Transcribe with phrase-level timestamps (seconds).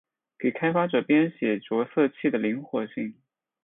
[0.39, 3.13] 给开发者编写着色器的灵活性。